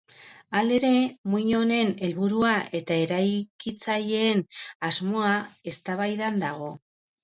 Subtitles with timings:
[0.59, 0.89] Halere,
[1.33, 4.45] muino honen helburua eta eraikitzaileen
[4.93, 5.39] asmoa
[5.75, 6.77] eztabaidan dago.